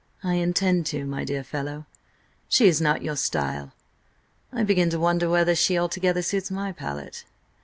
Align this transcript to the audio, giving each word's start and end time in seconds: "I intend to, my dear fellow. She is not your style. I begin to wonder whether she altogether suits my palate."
"I 0.23 0.33
intend 0.33 0.87
to, 0.87 1.05
my 1.05 1.23
dear 1.23 1.43
fellow. 1.43 1.85
She 2.49 2.65
is 2.67 2.81
not 2.81 3.03
your 3.03 3.15
style. 3.15 3.73
I 4.51 4.63
begin 4.63 4.89
to 4.89 4.99
wonder 4.99 5.29
whether 5.29 5.53
she 5.53 5.77
altogether 5.77 6.23
suits 6.23 6.49
my 6.49 6.71
palate." 6.71 7.23